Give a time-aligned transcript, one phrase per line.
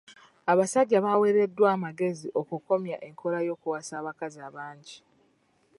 [0.51, 4.97] Abasajja baaweereddwa anmagezi okukomya enkola y'okuwasa abakazi abangi.